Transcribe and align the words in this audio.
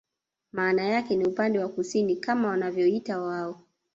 Maana 0.51 0.83
yake 0.85 1.15
ni 1.15 1.25
upande 1.25 1.59
wa 1.59 1.67
kusini 1.69 2.15
kama 2.15 2.47
wanavyoita 2.47 3.21
wao 3.21 3.61